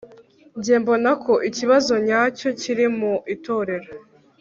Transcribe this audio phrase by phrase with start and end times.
[0.63, 3.89] jye mbona ko ikibazo nyacyo kiri mu itorero